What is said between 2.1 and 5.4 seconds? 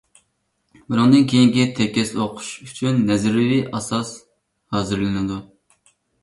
ئوقۇتۇشى ئۈچۈن نەزەرىيىۋى ئاساس ھازىرلىنىدۇ.